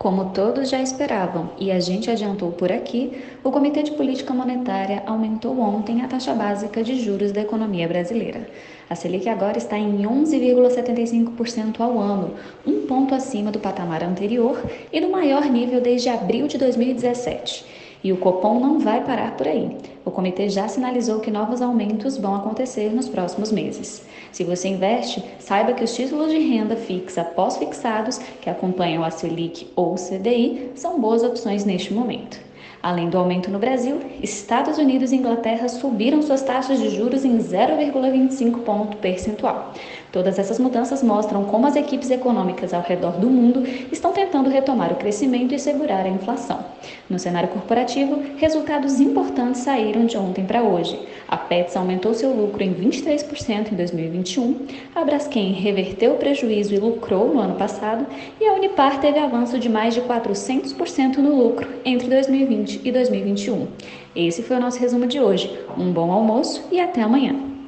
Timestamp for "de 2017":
16.46-17.66